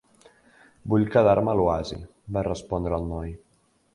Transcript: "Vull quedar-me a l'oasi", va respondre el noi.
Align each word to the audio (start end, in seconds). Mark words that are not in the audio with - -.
"Vull 0.93 1.05
quedar-me 1.15 1.53
a 1.53 1.55
l'oasi", 1.59 1.99
va 2.37 2.45
respondre 2.47 3.01
el 3.01 3.09
noi. 3.13 3.37